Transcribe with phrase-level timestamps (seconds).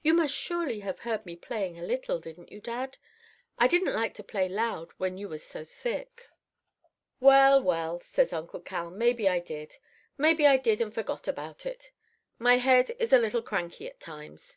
[0.00, 2.96] You must surely have heard me playing a little, didn't you, dad?
[3.58, 6.26] I didn't like to play loud when you was so sick.'
[7.20, 9.76] "'Well, well,' says Uncle Cal, 'maybe I did.
[10.16, 11.90] Maybe I did and forgot about it.
[12.38, 14.56] My head is a little cranky at times.